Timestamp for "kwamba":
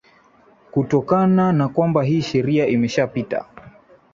1.69-2.03